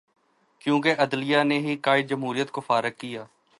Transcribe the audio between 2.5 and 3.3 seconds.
کو فارغ کیا۔